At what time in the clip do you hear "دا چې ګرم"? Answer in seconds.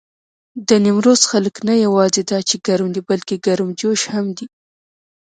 2.31-2.89